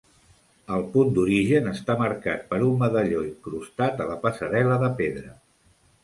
[0.75, 5.35] El punt d'origen està marcat per un medalló incrustat a la passarel·la de pedra.